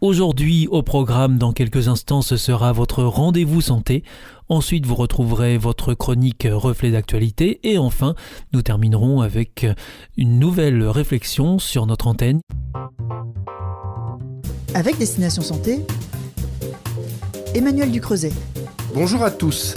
Aujourd'hui, 0.00 0.66
au 0.70 0.82
programme, 0.82 1.36
dans 1.36 1.52
quelques 1.52 1.88
instants, 1.88 2.22
ce 2.22 2.38
sera 2.38 2.72
votre 2.72 3.04
rendez-vous 3.04 3.60
santé. 3.60 4.02
Ensuite, 4.48 4.86
vous 4.86 4.94
retrouverez 4.94 5.58
votre 5.58 5.92
chronique 5.92 6.48
reflet 6.50 6.90
d'actualité. 6.90 7.60
Et 7.64 7.76
enfin, 7.76 8.14
nous 8.54 8.62
terminerons 8.62 9.20
avec 9.20 9.66
une 10.16 10.38
nouvelle 10.38 10.82
réflexion 10.84 11.58
sur 11.58 11.84
notre 11.84 12.06
antenne. 12.06 12.40
Avec 14.72 14.96
Destination 14.96 15.42
Santé, 15.42 15.80
Emmanuel 17.54 17.90
Ducreuset. 17.90 18.32
Bonjour 18.94 19.22
à 19.22 19.30
tous. 19.30 19.74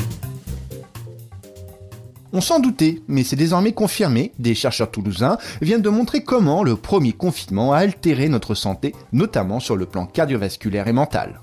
On 2.35 2.41
s'en 2.41 2.59
doutait, 2.59 2.99
mais 3.07 3.23
c'est 3.23 3.35
désormais 3.35 3.73
confirmé, 3.73 4.31
des 4.39 4.55
chercheurs 4.55 4.89
toulousains 4.89 5.37
viennent 5.61 5.83
de 5.83 5.89
montrer 5.89 6.23
comment 6.23 6.63
le 6.63 6.75
premier 6.75 7.13
confinement 7.13 7.73
a 7.73 7.77
altéré 7.77 8.27
notre 8.27 8.55
santé, 8.55 8.95
notamment 9.11 9.59
sur 9.59 9.75
le 9.75 9.85
plan 9.85 10.07
cardiovasculaire 10.07 10.87
et 10.87 10.93
mental. 10.93 11.41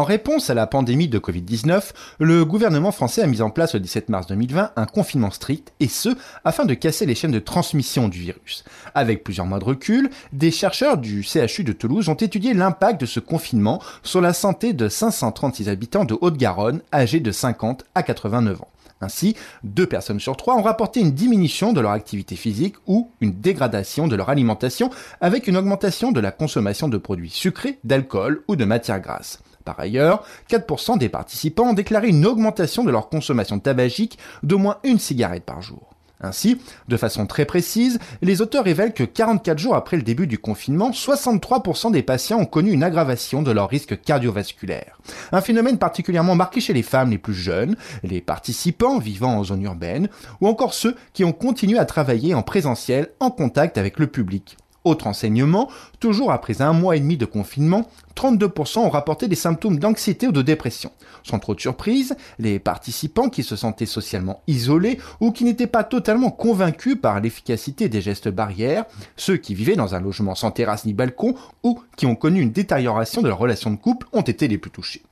En 0.00 0.04
réponse 0.04 0.48
à 0.48 0.54
la 0.54 0.66
pandémie 0.66 1.08
de 1.08 1.18
Covid-19, 1.18 1.90
le 2.20 2.46
gouvernement 2.46 2.90
français 2.90 3.20
a 3.20 3.26
mis 3.26 3.42
en 3.42 3.50
place 3.50 3.74
le 3.74 3.80
17 3.80 4.08
mars 4.08 4.26
2020 4.28 4.72
un 4.74 4.86
confinement 4.86 5.30
strict, 5.30 5.74
et 5.78 5.88
ce, 5.88 6.08
afin 6.42 6.64
de 6.64 6.72
casser 6.72 7.04
les 7.04 7.14
chaînes 7.14 7.32
de 7.32 7.38
transmission 7.38 8.08
du 8.08 8.18
virus. 8.18 8.64
Avec 8.94 9.22
plusieurs 9.22 9.44
mois 9.44 9.58
de 9.58 9.64
recul, 9.64 10.08
des 10.32 10.52
chercheurs 10.52 10.96
du 10.96 11.22
CHU 11.22 11.64
de 11.64 11.74
Toulouse 11.74 12.08
ont 12.08 12.14
étudié 12.14 12.54
l'impact 12.54 12.98
de 12.98 13.04
ce 13.04 13.20
confinement 13.20 13.82
sur 14.02 14.22
la 14.22 14.32
santé 14.32 14.72
de 14.72 14.88
536 14.88 15.68
habitants 15.68 16.06
de 16.06 16.16
Haute-Garonne 16.18 16.80
âgés 16.94 17.20
de 17.20 17.30
50 17.30 17.84
à 17.94 18.02
89 18.02 18.62
ans. 18.62 18.68
Ainsi, 19.02 19.36
deux 19.64 19.86
personnes 19.86 20.18
sur 20.18 20.38
trois 20.38 20.56
ont 20.56 20.62
rapporté 20.62 21.00
une 21.00 21.12
diminution 21.12 21.74
de 21.74 21.80
leur 21.82 21.90
activité 21.90 22.36
physique 22.36 22.76
ou 22.86 23.10
une 23.20 23.38
dégradation 23.38 24.08
de 24.08 24.16
leur 24.16 24.30
alimentation 24.30 24.88
avec 25.20 25.46
une 25.46 25.58
augmentation 25.58 26.10
de 26.10 26.20
la 26.20 26.30
consommation 26.30 26.88
de 26.88 26.96
produits 26.96 27.28
sucrés, 27.28 27.78
d'alcool 27.84 28.42
ou 28.48 28.56
de 28.56 28.64
matières 28.64 29.00
grasses. 29.00 29.40
Par 29.64 29.78
ailleurs, 29.78 30.24
4% 30.48 30.98
des 30.98 31.08
participants 31.08 31.70
ont 31.70 31.74
déclaré 31.74 32.08
une 32.08 32.26
augmentation 32.26 32.84
de 32.84 32.90
leur 32.90 33.08
consommation 33.08 33.58
tabagique 33.58 34.18
d'au 34.42 34.58
moins 34.58 34.78
une 34.84 34.98
cigarette 34.98 35.44
par 35.44 35.62
jour. 35.62 35.90
Ainsi, 36.22 36.60
de 36.88 36.96
façon 36.98 37.26
très 37.26 37.46
précise, 37.46 37.98
les 38.20 38.42
auteurs 38.42 38.64
révèlent 38.64 38.92
que 38.92 39.04
44 39.04 39.58
jours 39.58 39.74
après 39.74 39.96
le 39.96 40.02
début 40.02 40.26
du 40.26 40.38
confinement, 40.38 40.90
63% 40.90 41.92
des 41.92 42.02
patients 42.02 42.40
ont 42.40 42.46
connu 42.46 42.72
une 42.72 42.82
aggravation 42.82 43.42
de 43.42 43.50
leur 43.50 43.70
risque 43.70 44.00
cardiovasculaire. 44.02 44.98
Un 45.32 45.40
phénomène 45.40 45.78
particulièrement 45.78 46.34
marqué 46.34 46.60
chez 46.60 46.74
les 46.74 46.82
femmes 46.82 47.10
les 47.10 47.18
plus 47.18 47.34
jeunes, 47.34 47.76
les 48.02 48.20
participants 48.20 48.98
vivant 48.98 49.38
en 49.38 49.44
zone 49.44 49.62
urbaine, 49.62 50.08
ou 50.42 50.46
encore 50.46 50.74
ceux 50.74 50.94
qui 51.14 51.24
ont 51.24 51.32
continué 51.32 51.78
à 51.78 51.86
travailler 51.86 52.34
en 52.34 52.42
présentiel 52.42 53.08
en 53.18 53.30
contact 53.30 53.78
avec 53.78 53.98
le 53.98 54.06
public. 54.06 54.58
Autre 54.84 55.06
enseignement, 55.06 55.68
toujours 55.98 56.32
après 56.32 56.62
un 56.62 56.72
mois 56.72 56.96
et 56.96 57.00
demi 57.00 57.18
de 57.18 57.26
confinement, 57.26 57.86
32% 58.16 58.78
ont 58.78 58.88
rapporté 58.88 59.28
des 59.28 59.36
symptômes 59.36 59.78
d'anxiété 59.78 60.26
ou 60.26 60.32
de 60.32 60.40
dépression. 60.40 60.90
Sans 61.22 61.38
trop 61.38 61.54
de 61.54 61.60
surprise, 61.60 62.16
les 62.38 62.58
participants 62.58 63.28
qui 63.28 63.42
se 63.42 63.56
sentaient 63.56 63.84
socialement 63.84 64.42
isolés 64.46 64.98
ou 65.20 65.32
qui 65.32 65.44
n'étaient 65.44 65.66
pas 65.66 65.84
totalement 65.84 66.30
convaincus 66.30 66.96
par 67.00 67.20
l'efficacité 67.20 67.90
des 67.90 68.00
gestes 68.00 68.30
barrières, 68.30 68.86
ceux 69.16 69.36
qui 69.36 69.54
vivaient 69.54 69.76
dans 69.76 69.94
un 69.94 70.00
logement 70.00 70.34
sans 70.34 70.50
terrasse 70.50 70.86
ni 70.86 70.94
balcon 70.94 71.34
ou 71.62 71.78
qui 71.96 72.06
ont 72.06 72.16
connu 72.16 72.40
une 72.40 72.52
détérioration 72.52 73.20
de 73.20 73.28
leur 73.28 73.38
relation 73.38 73.70
de 73.70 73.76
couple 73.76 74.06
ont 74.12 74.22
été 74.22 74.48
les 74.48 74.56
plus 74.56 74.70
touchés. 74.70 75.02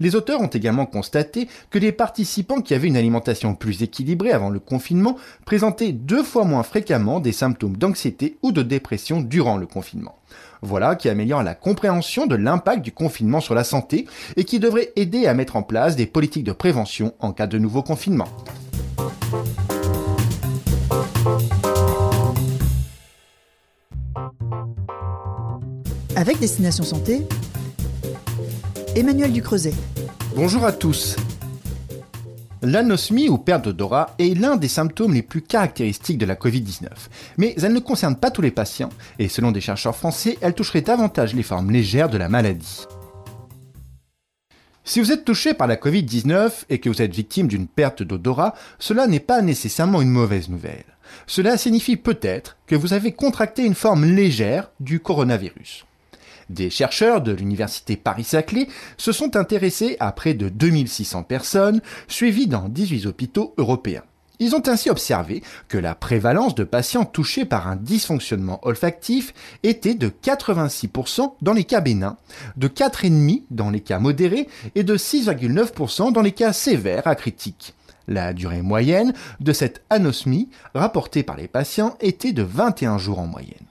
Les 0.00 0.16
auteurs 0.16 0.40
ont 0.40 0.46
également 0.46 0.86
constaté 0.86 1.48
que 1.70 1.78
les 1.78 1.92
participants 1.92 2.60
qui 2.60 2.74
avaient 2.74 2.88
une 2.88 2.96
alimentation 2.96 3.54
plus 3.54 3.82
équilibrée 3.82 4.32
avant 4.32 4.50
le 4.50 4.60
confinement 4.60 5.16
présentaient 5.44 5.92
deux 5.92 6.22
fois 6.22 6.44
moins 6.44 6.62
fréquemment 6.62 7.20
des 7.20 7.32
symptômes 7.32 7.76
d'anxiété 7.76 8.38
ou 8.42 8.52
de 8.52 8.62
dépression 8.62 9.20
durant 9.20 9.56
le 9.56 9.66
confinement. 9.66 10.16
Voilà 10.62 10.96
qui 10.96 11.08
améliore 11.08 11.42
la 11.42 11.54
compréhension 11.54 12.26
de 12.26 12.34
l'impact 12.34 12.82
du 12.82 12.92
confinement 12.92 13.40
sur 13.40 13.54
la 13.54 13.64
santé 13.64 14.06
et 14.36 14.44
qui 14.44 14.58
devrait 14.58 14.92
aider 14.96 15.26
à 15.26 15.34
mettre 15.34 15.56
en 15.56 15.62
place 15.62 15.96
des 15.96 16.06
politiques 16.06 16.44
de 16.44 16.52
prévention 16.52 17.14
en 17.20 17.32
cas 17.32 17.46
de 17.46 17.58
nouveau 17.58 17.82
confinement. 17.82 18.28
Avec 26.16 26.40
Destination 26.40 26.82
Santé, 26.82 27.22
Emmanuel 28.98 29.32
Ducreuset. 29.32 29.74
Bonjour 30.34 30.64
à 30.64 30.72
tous. 30.72 31.14
L'anosmie 32.62 33.28
ou 33.28 33.38
perte 33.38 33.66
d'odorat 33.66 34.16
est 34.18 34.36
l'un 34.36 34.56
des 34.56 34.66
symptômes 34.66 35.14
les 35.14 35.22
plus 35.22 35.40
caractéristiques 35.40 36.18
de 36.18 36.26
la 36.26 36.34
Covid-19. 36.34 36.88
Mais 37.36 37.54
elle 37.62 37.74
ne 37.74 37.78
concerne 37.78 38.16
pas 38.16 38.32
tous 38.32 38.42
les 38.42 38.50
patients 38.50 38.88
et 39.20 39.28
selon 39.28 39.52
des 39.52 39.60
chercheurs 39.60 39.94
français, 39.94 40.36
elle 40.40 40.54
toucherait 40.54 40.80
davantage 40.80 41.32
les 41.32 41.44
formes 41.44 41.70
légères 41.70 42.08
de 42.08 42.18
la 42.18 42.28
maladie. 42.28 42.86
Si 44.82 44.98
vous 44.98 45.12
êtes 45.12 45.24
touché 45.24 45.54
par 45.54 45.68
la 45.68 45.76
Covid-19 45.76 46.64
et 46.68 46.80
que 46.80 46.88
vous 46.88 47.00
êtes 47.00 47.14
victime 47.14 47.46
d'une 47.46 47.68
perte 47.68 48.02
d'odorat, 48.02 48.56
cela 48.80 49.06
n'est 49.06 49.20
pas 49.20 49.42
nécessairement 49.42 50.02
une 50.02 50.10
mauvaise 50.10 50.48
nouvelle. 50.48 50.96
Cela 51.28 51.56
signifie 51.56 51.96
peut-être 51.96 52.56
que 52.66 52.74
vous 52.74 52.94
avez 52.94 53.12
contracté 53.12 53.64
une 53.64 53.76
forme 53.76 54.06
légère 54.06 54.72
du 54.80 54.98
coronavirus. 54.98 55.84
Des 56.48 56.70
chercheurs 56.70 57.20
de 57.20 57.32
l'université 57.32 57.96
Paris-Saclay 57.96 58.68
se 58.96 59.12
sont 59.12 59.36
intéressés 59.36 59.96
à 60.00 60.12
près 60.12 60.34
de 60.34 60.48
2600 60.48 61.24
personnes 61.24 61.82
suivies 62.08 62.46
dans 62.46 62.68
18 62.68 63.06
hôpitaux 63.06 63.54
européens. 63.58 64.02
Ils 64.40 64.54
ont 64.54 64.62
ainsi 64.68 64.88
observé 64.88 65.42
que 65.66 65.78
la 65.78 65.94
prévalence 65.94 66.54
de 66.54 66.64
patients 66.64 67.04
touchés 67.04 67.44
par 67.44 67.66
un 67.66 67.76
dysfonctionnement 67.76 68.60
olfactif 68.62 69.34
était 69.64 69.94
de 69.94 70.08
86% 70.08 71.34
dans 71.42 71.52
les 71.52 71.64
cas 71.64 71.80
bénins, 71.80 72.16
de 72.56 72.68
4,5% 72.68 73.42
dans 73.50 73.70
les 73.70 73.80
cas 73.80 73.98
modérés 73.98 74.48
et 74.74 74.84
de 74.84 74.96
6,9% 74.96 76.12
dans 76.12 76.22
les 76.22 76.32
cas 76.32 76.52
sévères 76.52 77.06
à 77.06 77.16
critiques. 77.16 77.74
La 78.06 78.32
durée 78.32 78.62
moyenne 78.62 79.12
de 79.40 79.52
cette 79.52 79.82
anosmie 79.90 80.48
rapportée 80.72 81.24
par 81.24 81.36
les 81.36 81.48
patients 81.48 81.96
était 82.00 82.32
de 82.32 82.42
21 82.42 82.96
jours 82.96 83.18
en 83.18 83.26
moyenne. 83.26 83.67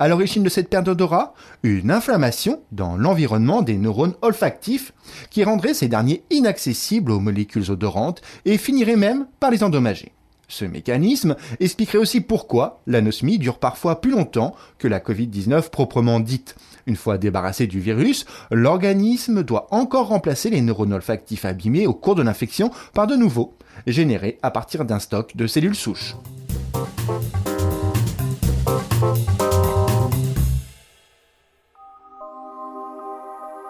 À 0.00 0.08
l'origine 0.08 0.42
de 0.42 0.48
cette 0.48 0.70
perte 0.70 0.86
d'odorat, 0.86 1.34
une 1.62 1.90
inflammation 1.90 2.62
dans 2.72 2.96
l'environnement 2.96 3.60
des 3.60 3.76
neurones 3.76 4.14
olfactifs 4.22 4.94
qui 5.28 5.44
rendrait 5.44 5.74
ces 5.74 5.88
derniers 5.88 6.24
inaccessibles 6.30 7.12
aux 7.12 7.20
molécules 7.20 7.70
odorantes 7.70 8.22
et 8.46 8.56
finirait 8.56 8.96
même 8.96 9.26
par 9.40 9.50
les 9.50 9.62
endommager. 9.62 10.12
Ce 10.48 10.64
mécanisme 10.64 11.36
expliquerait 11.60 11.98
aussi 11.98 12.22
pourquoi 12.22 12.80
l'anosmie 12.86 13.38
dure 13.38 13.58
parfois 13.58 14.00
plus 14.00 14.12
longtemps 14.12 14.54
que 14.78 14.88
la 14.88 15.00
Covid-19 15.00 15.68
proprement 15.68 16.18
dite. 16.18 16.56
Une 16.86 16.96
fois 16.96 17.18
débarrassé 17.18 17.66
du 17.66 17.78
virus, 17.78 18.24
l'organisme 18.50 19.42
doit 19.42 19.68
encore 19.70 20.08
remplacer 20.08 20.48
les 20.48 20.62
neurones 20.62 20.94
olfactifs 20.94 21.44
abîmés 21.44 21.86
au 21.86 21.92
cours 21.92 22.14
de 22.14 22.22
l'infection 22.22 22.70
par 22.94 23.06
de 23.06 23.16
nouveaux, 23.16 23.52
générés 23.86 24.38
à 24.42 24.50
partir 24.50 24.86
d'un 24.86 24.98
stock 24.98 25.36
de 25.36 25.46
cellules 25.46 25.76
souches. 25.76 26.16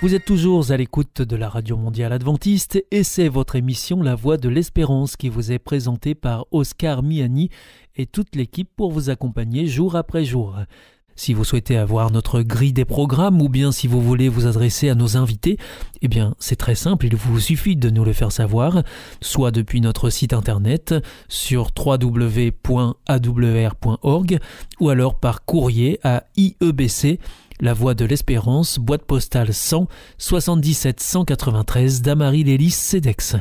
Vous 0.00 0.14
êtes 0.14 0.24
toujours 0.24 0.70
à 0.70 0.76
l'écoute 0.76 1.22
de 1.22 1.34
la 1.34 1.48
Radio 1.48 1.76
Mondiale 1.76 2.12
Adventiste 2.12 2.80
et 2.92 3.02
c'est 3.02 3.28
votre 3.28 3.56
émission 3.56 4.00
La 4.00 4.14
Voix 4.14 4.36
de 4.36 4.48
l'Espérance 4.48 5.16
qui 5.16 5.28
vous 5.28 5.50
est 5.50 5.58
présentée 5.58 6.14
par 6.14 6.46
Oscar 6.52 7.02
Miani 7.02 7.50
et 7.96 8.06
toute 8.06 8.36
l'équipe 8.36 8.70
pour 8.76 8.92
vous 8.92 9.10
accompagner 9.10 9.66
jour 9.66 9.96
après 9.96 10.24
jour. 10.24 10.54
Si 11.16 11.34
vous 11.34 11.42
souhaitez 11.42 11.76
avoir 11.76 12.12
notre 12.12 12.42
grille 12.42 12.72
des 12.72 12.84
programmes 12.84 13.42
ou 13.42 13.48
bien 13.48 13.72
si 13.72 13.88
vous 13.88 14.00
voulez 14.00 14.28
vous 14.28 14.46
adresser 14.46 14.88
à 14.88 14.94
nos 14.94 15.16
invités, 15.16 15.58
eh 16.00 16.06
bien 16.06 16.36
c'est 16.38 16.54
très 16.54 16.76
simple, 16.76 17.06
il 17.06 17.16
vous 17.16 17.40
suffit 17.40 17.74
de 17.74 17.90
nous 17.90 18.04
le 18.04 18.12
faire 18.12 18.30
savoir, 18.30 18.84
soit 19.20 19.50
depuis 19.50 19.80
notre 19.80 20.10
site 20.10 20.32
internet 20.32 20.94
sur 21.26 21.72
www.awr.org 21.76 22.78
ou 24.78 24.90
alors 24.90 25.18
par 25.18 25.44
courrier 25.44 25.98
à 26.04 26.22
IEBC 26.36 27.18
la 27.60 27.74
Voie 27.74 27.94
de 27.94 28.04
l'Espérance, 28.04 28.78
boîte 28.78 29.04
postale 29.04 29.52
100 29.52 29.88
77 30.18 31.00
193 31.00 32.02
Damary 32.02 32.44
Lélis 32.44 32.70
Cedex. 32.70 33.36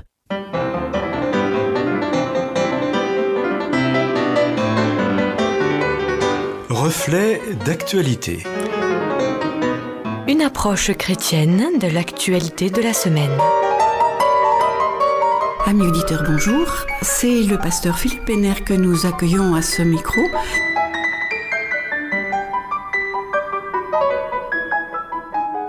Reflet 6.69 7.41
d'actualité. 7.65 8.43
Une 10.27 10.41
approche 10.41 10.91
chrétienne 10.93 11.79
de 11.79 11.87
l'actualité 11.87 12.69
de 12.69 12.81
la 12.81 12.93
semaine. 12.93 13.37
Amis 15.65 15.83
auditeurs, 15.87 16.23
bonjour. 16.25 16.65
C'est 17.01 17.43
le 17.43 17.57
pasteur 17.57 17.97
Philippe 17.97 18.25
Penner 18.25 18.53
que 18.65 18.73
nous 18.73 19.05
accueillons 19.05 19.53
à 19.53 19.61
ce 19.61 19.81
micro. 19.81 20.21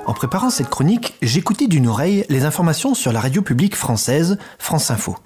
En 0.09 0.15
préparant 0.15 0.49
cette 0.49 0.71
chronique, 0.71 1.17
j'écoutais 1.21 1.67
d'une 1.67 1.87
oreille 1.87 2.25
les 2.31 2.47
informations 2.47 2.95
sur 2.95 3.13
la 3.13 3.21
radio 3.21 3.43
publique 3.43 3.77
française 3.77 4.39
France 4.59 4.91
Info. 4.91 5.19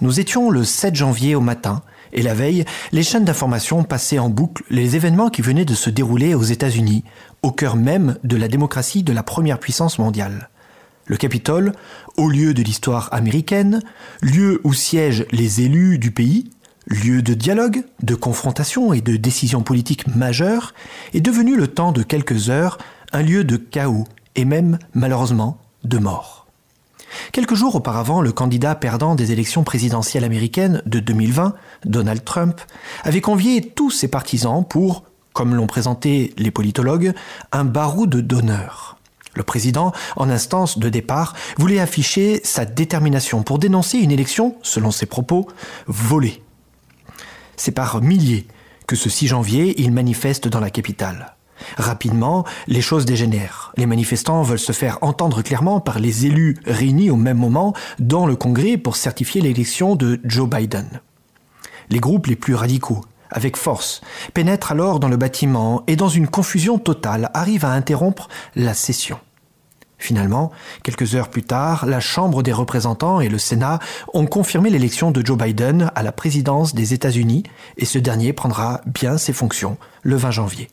Nous 0.00 0.18
étions 0.18 0.48
le 0.48 0.64
7 0.64 0.94
janvier 0.94 1.34
au 1.34 1.42
matin 1.42 1.82
et 2.14 2.22
la 2.22 2.32
veille, 2.32 2.64
les 2.92 3.02
chaînes 3.02 3.26
d'information 3.26 3.84
passaient 3.84 4.18
en 4.18 4.30
boucle 4.30 4.64
les 4.70 4.96
événements 4.96 5.28
qui 5.28 5.42
venaient 5.42 5.66
de 5.66 5.74
se 5.74 5.90
dérouler 5.90 6.34
aux 6.34 6.42
États-Unis, 6.42 7.04
au 7.42 7.52
cœur 7.52 7.76
même 7.76 8.16
de 8.24 8.38
la 8.38 8.48
démocratie 8.48 9.02
de 9.02 9.12
la 9.12 9.22
première 9.22 9.60
puissance 9.60 9.98
mondiale. 9.98 10.48
Le 11.04 11.18
Capitole, 11.18 11.72
haut 12.16 12.30
lieu 12.30 12.54
de 12.54 12.62
l'histoire 12.62 13.10
américaine, 13.12 13.82
lieu 14.22 14.62
où 14.64 14.72
siègent 14.72 15.26
les 15.32 15.60
élus 15.60 15.98
du 15.98 16.12
pays, 16.12 16.48
lieu 16.86 17.20
de 17.20 17.34
dialogue, 17.34 17.84
de 18.02 18.14
confrontation 18.14 18.94
et 18.94 19.02
de 19.02 19.16
décisions 19.16 19.62
politiques 19.62 20.06
majeures, 20.16 20.72
est 21.12 21.20
devenu 21.20 21.56
le 21.56 21.68
temps 21.68 21.92
de 21.92 22.02
quelques 22.02 22.48
heures 22.48 22.78
un 23.14 23.22
lieu 23.22 23.44
de 23.44 23.56
chaos 23.56 24.04
et 24.34 24.44
même, 24.44 24.78
malheureusement, 24.92 25.58
de 25.84 25.98
mort. 25.98 26.46
Quelques 27.30 27.54
jours 27.54 27.76
auparavant, 27.76 28.20
le 28.20 28.32
candidat 28.32 28.74
perdant 28.74 29.14
des 29.14 29.30
élections 29.30 29.62
présidentielles 29.62 30.24
américaines 30.24 30.82
de 30.84 30.98
2020, 30.98 31.54
Donald 31.84 32.24
Trump, 32.24 32.60
avait 33.04 33.20
convié 33.20 33.62
tous 33.62 33.92
ses 33.92 34.08
partisans 34.08 34.64
pour, 34.68 35.04
comme 35.32 35.54
l'ont 35.54 35.68
présenté 35.68 36.34
les 36.36 36.50
politologues, 36.50 37.14
un 37.52 37.64
baroud 37.64 38.16
d'honneur. 38.16 38.98
Le 39.34 39.44
président, 39.44 39.92
en 40.16 40.28
instance 40.28 40.78
de 40.78 40.88
départ, 40.88 41.34
voulait 41.56 41.80
afficher 41.80 42.40
sa 42.42 42.64
détermination 42.64 43.44
pour 43.44 43.60
dénoncer 43.60 43.98
une 43.98 44.10
élection, 44.10 44.56
selon 44.62 44.90
ses 44.90 45.06
propos, 45.06 45.46
volée. 45.86 46.42
C'est 47.56 47.72
par 47.72 48.02
milliers 48.02 48.48
que 48.88 48.96
ce 48.96 49.08
6 49.08 49.28
janvier, 49.28 49.80
il 49.80 49.92
manifeste 49.92 50.48
dans 50.48 50.60
la 50.60 50.70
capitale. 50.70 51.33
Rapidement, 51.76 52.44
les 52.66 52.80
choses 52.80 53.04
dégénèrent. 53.04 53.72
Les 53.76 53.86
manifestants 53.86 54.42
veulent 54.42 54.58
se 54.58 54.72
faire 54.72 54.98
entendre 55.02 55.42
clairement 55.42 55.80
par 55.80 55.98
les 55.98 56.26
élus 56.26 56.56
réunis 56.66 57.10
au 57.10 57.16
même 57.16 57.38
moment 57.38 57.74
dans 57.98 58.26
le 58.26 58.36
Congrès 58.36 58.76
pour 58.76 58.96
certifier 58.96 59.40
l'élection 59.40 59.96
de 59.96 60.20
Joe 60.24 60.48
Biden. 60.48 61.00
Les 61.90 62.00
groupes 62.00 62.26
les 62.26 62.36
plus 62.36 62.54
radicaux, 62.54 63.04
avec 63.30 63.56
force, 63.56 64.00
pénètrent 64.32 64.72
alors 64.72 65.00
dans 65.00 65.08
le 65.08 65.16
bâtiment 65.16 65.82
et 65.86 65.96
dans 65.96 66.08
une 66.08 66.28
confusion 66.28 66.78
totale 66.78 67.30
arrivent 67.34 67.64
à 67.64 67.72
interrompre 67.72 68.28
la 68.54 68.74
session. 68.74 69.18
Finalement, 69.98 70.52
quelques 70.82 71.14
heures 71.14 71.30
plus 71.30 71.44
tard, 71.44 71.86
la 71.86 72.00
Chambre 72.00 72.42
des 72.42 72.52
représentants 72.52 73.20
et 73.20 73.28
le 73.28 73.38
Sénat 73.38 73.78
ont 74.12 74.26
confirmé 74.26 74.68
l'élection 74.68 75.10
de 75.10 75.24
Joe 75.24 75.38
Biden 75.38 75.90
à 75.94 76.02
la 76.02 76.12
présidence 76.12 76.74
des 76.74 76.92
États-Unis 76.92 77.44
et 77.78 77.84
ce 77.84 77.98
dernier 77.98 78.32
prendra 78.32 78.82
bien 78.86 79.16
ses 79.16 79.32
fonctions 79.32 79.78
le 80.02 80.16
20 80.16 80.30
janvier. 80.30 80.68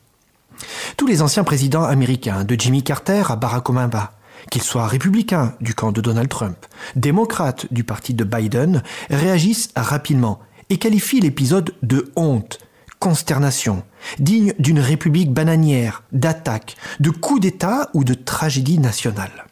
Tous 0.98 1.08
les 1.08 1.22
anciens 1.22 1.44
présidents 1.44 1.84
américains, 1.84 2.44
de 2.44 2.56
Jimmy 2.60 2.84
Carter 2.84 3.24
à 3.30 3.36
Barack 3.36 3.70
Obama, 3.70 4.14
qu'ils 4.50 4.64
soient 4.64 4.88
républicains 4.88 5.54
du 5.62 5.74
camp 5.74 5.92
de 5.92 6.02
Donald 6.02 6.30
Trump, 6.30 6.58
démocrates 6.96 7.72
du 7.72 7.84
parti 7.84 8.14
de 8.14 8.24
Biden, 8.24 8.84
réagissent 9.10 9.70
rapidement 9.76 10.40
et 10.70 10.78
qualifient 10.78 11.20
l'épisode 11.20 11.74
de 11.84 12.12
honte, 12.16 12.60
consternation, 13.00 13.84
digne 14.20 14.54
d'une 14.60 14.80
république 14.80 15.34
bananière, 15.34 16.04
d'attaque, 16.12 16.76
de 17.00 17.10
coup 17.10 17.40
d'État 17.40 17.90
ou 17.94 18.04
de 18.04 18.14
tragédie 18.14 18.80
nationale. 18.80 19.46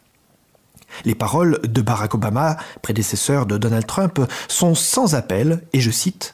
Les 1.06 1.16
paroles 1.16 1.60
de 1.64 1.82
Barack 1.82 2.16
Obama, 2.16 2.58
prédécesseur 2.82 3.46
de 3.46 3.58
Donald 3.58 3.86
Trump, 3.86 4.20
sont 4.48 4.76
sans 4.76 5.16
appel, 5.16 5.62
et 5.74 5.80
je 5.80 5.92
cite 5.92 6.34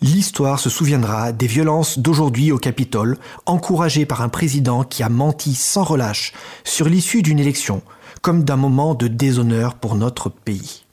L'histoire 0.00 0.60
se 0.60 0.70
souviendra 0.70 1.32
des 1.32 1.48
violences 1.48 1.98
d'aujourd'hui 1.98 2.52
au 2.52 2.58
Capitole, 2.58 3.18
encouragées 3.46 4.06
par 4.06 4.22
un 4.22 4.28
président 4.28 4.84
qui 4.84 5.02
a 5.02 5.08
menti 5.08 5.54
sans 5.54 5.82
relâche 5.82 6.32
sur 6.62 6.88
l'issue 6.88 7.22
d'une 7.22 7.40
élection, 7.40 7.82
comme 8.22 8.44
d'un 8.44 8.56
moment 8.56 8.94
de 8.94 9.08
déshonneur 9.08 9.74
pour 9.74 9.96
notre 9.96 10.28
pays. 10.28 10.84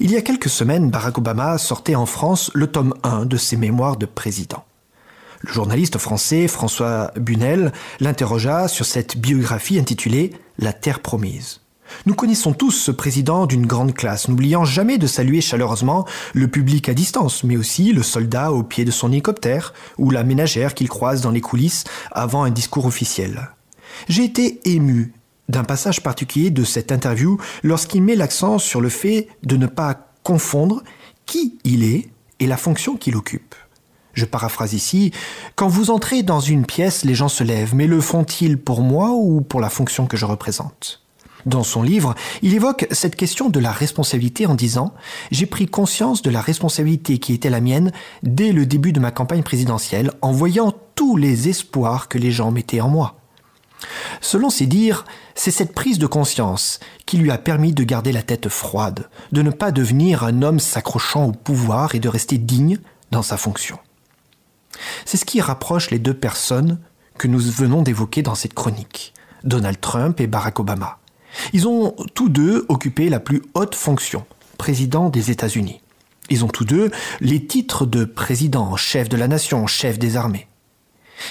Il 0.00 0.10
y 0.10 0.16
a 0.16 0.22
quelques 0.22 0.48
semaines, 0.48 0.90
Barack 0.90 1.18
Obama 1.18 1.58
sortait 1.58 1.94
en 1.94 2.06
France 2.06 2.50
le 2.54 2.66
tome 2.66 2.94
1 3.04 3.24
de 3.24 3.36
ses 3.36 3.56
mémoires 3.56 3.96
de 3.96 4.06
président. 4.06 4.64
Le 5.40 5.52
journaliste 5.52 5.98
français 5.98 6.48
François 6.48 7.12
Bunel 7.16 7.72
l'interrogea 8.00 8.68
sur 8.68 8.84
cette 8.84 9.16
biographie 9.16 9.78
intitulée 9.78 10.32
La 10.58 10.72
Terre 10.72 11.00
promise. 11.00 11.60
Nous 12.04 12.14
connaissons 12.14 12.52
tous 12.52 12.72
ce 12.72 12.90
président 12.90 13.46
d'une 13.46 13.66
grande 13.66 13.94
classe, 13.94 14.28
n'oubliant 14.28 14.64
jamais 14.64 14.98
de 14.98 15.06
saluer 15.06 15.40
chaleureusement 15.40 16.06
le 16.34 16.48
public 16.48 16.88
à 16.88 16.94
distance, 16.94 17.44
mais 17.44 17.56
aussi 17.56 17.92
le 17.92 18.02
soldat 18.02 18.52
au 18.52 18.62
pied 18.62 18.84
de 18.84 18.90
son 18.90 19.12
hélicoptère 19.12 19.74
ou 19.98 20.10
la 20.10 20.24
ménagère 20.24 20.74
qu'il 20.74 20.88
croise 20.88 21.20
dans 21.20 21.30
les 21.30 21.40
coulisses 21.40 21.84
avant 22.12 22.44
un 22.44 22.50
discours 22.50 22.86
officiel. 22.86 23.50
J'ai 24.08 24.24
été 24.24 24.60
ému 24.64 25.12
d'un 25.48 25.64
passage 25.64 26.02
particulier 26.02 26.50
de 26.50 26.64
cette 26.64 26.92
interview 26.92 27.38
lorsqu'il 27.62 28.02
met 28.02 28.16
l'accent 28.16 28.58
sur 28.58 28.80
le 28.80 28.88
fait 28.88 29.28
de 29.42 29.56
ne 29.56 29.66
pas 29.66 30.12
confondre 30.22 30.82
qui 31.24 31.58
il 31.64 31.84
est 31.84 32.10
et 32.40 32.46
la 32.46 32.56
fonction 32.56 32.96
qu'il 32.96 33.16
occupe. 33.16 33.54
Je 34.12 34.24
paraphrase 34.24 34.72
ici, 34.72 35.12
quand 35.56 35.68
vous 35.68 35.90
entrez 35.90 36.22
dans 36.22 36.40
une 36.40 36.64
pièce, 36.64 37.04
les 37.04 37.14
gens 37.14 37.28
se 37.28 37.44
lèvent, 37.44 37.74
mais 37.74 37.86
le 37.86 38.00
font-ils 38.00 38.58
pour 38.58 38.80
moi 38.80 39.10
ou 39.10 39.42
pour 39.42 39.60
la 39.60 39.68
fonction 39.68 40.06
que 40.06 40.16
je 40.16 40.24
représente? 40.24 41.05
Dans 41.46 41.62
son 41.62 41.82
livre, 41.82 42.14
il 42.42 42.54
évoque 42.54 42.86
cette 42.90 43.16
question 43.16 43.48
de 43.48 43.60
la 43.60 43.72
responsabilité 43.72 44.46
en 44.46 44.54
disant⁇ 44.54 44.86
J'ai 45.30 45.46
pris 45.46 45.66
conscience 45.66 46.20
de 46.22 46.30
la 46.30 46.40
responsabilité 46.40 47.18
qui 47.18 47.32
était 47.32 47.50
la 47.50 47.60
mienne 47.60 47.92
dès 48.22 48.52
le 48.52 48.66
début 48.66 48.92
de 48.92 49.00
ma 49.00 49.12
campagne 49.12 49.42
présidentielle 49.42 50.12
en 50.22 50.32
voyant 50.32 50.74
tous 50.96 51.16
les 51.16 51.48
espoirs 51.48 52.08
que 52.08 52.18
les 52.18 52.32
gens 52.32 52.50
mettaient 52.50 52.80
en 52.80 52.88
moi. 52.88 53.16
Selon 54.20 54.50
ses 54.50 54.66
dires, 54.66 55.04
c'est 55.34 55.50
cette 55.50 55.74
prise 55.74 55.98
de 55.98 56.06
conscience 56.06 56.80
qui 57.04 57.18
lui 57.18 57.30
a 57.30 57.38
permis 57.38 57.72
de 57.72 57.84
garder 57.84 58.10
la 58.10 58.22
tête 58.22 58.48
froide, 58.48 59.08
de 59.32 59.42
ne 59.42 59.50
pas 59.50 59.70
devenir 59.70 60.24
un 60.24 60.42
homme 60.42 60.60
s'accrochant 60.60 61.26
au 61.26 61.32
pouvoir 61.32 61.94
et 61.94 62.00
de 62.00 62.08
rester 62.08 62.38
digne 62.38 62.78
dans 63.10 63.22
sa 63.22 63.36
fonction. 63.36 63.78
C'est 65.04 65.16
ce 65.16 65.24
qui 65.24 65.40
rapproche 65.40 65.90
les 65.90 65.98
deux 65.98 66.14
personnes 66.14 66.78
que 67.18 67.28
nous 67.28 67.38
venons 67.38 67.82
d'évoquer 67.82 68.22
dans 68.22 68.34
cette 68.34 68.54
chronique, 68.54 69.14
Donald 69.44 69.80
Trump 69.80 70.20
et 70.20 70.26
Barack 70.26 70.58
Obama. 70.58 70.98
Ils 71.52 71.68
ont 71.68 71.94
tous 72.14 72.28
deux 72.28 72.64
occupé 72.68 73.08
la 73.08 73.20
plus 73.20 73.42
haute 73.54 73.74
fonction, 73.74 74.24
président 74.58 75.08
des 75.08 75.30
États-Unis. 75.30 75.80
Ils 76.28 76.44
ont 76.44 76.48
tous 76.48 76.64
deux 76.64 76.90
les 77.20 77.46
titres 77.46 77.86
de 77.86 78.04
président, 78.04 78.76
chef 78.76 79.08
de 79.08 79.16
la 79.16 79.28
nation, 79.28 79.66
chef 79.66 79.98
des 79.98 80.16
armées. 80.16 80.48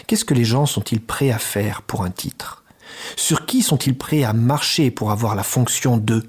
Qu'est-ce 0.07 0.25
que 0.25 0.33
les 0.33 0.45
gens 0.45 0.65
sont-ils 0.65 1.01
prêts 1.01 1.31
à 1.31 1.39
faire 1.39 1.81
pour 1.81 2.03
un 2.03 2.11
titre? 2.11 2.63
Sur 3.15 3.45
qui 3.45 3.61
sont-ils 3.61 3.97
prêts 3.97 4.23
à 4.23 4.33
marcher 4.33 4.91
pour 4.91 5.11
avoir 5.11 5.35
la 5.35 5.43
fonction 5.43 5.97
de? 5.97 6.23